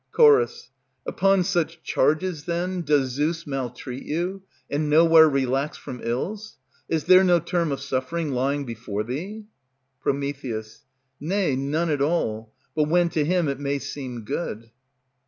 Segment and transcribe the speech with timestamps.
[0.19, 0.71] Ch.
[1.05, 6.57] Upon such charges, then, does Zeus Maltreat you, and nowhere relax from ills?
[6.89, 9.45] Is there no term of suffering lying before thee?
[10.01, 10.09] Pr.
[11.19, 14.71] Nay, none at all, but when to him it may seem good.